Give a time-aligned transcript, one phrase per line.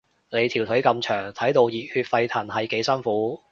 [0.31, 3.39] 你條腿咁長，睇到熱血沸騰係幾辛苦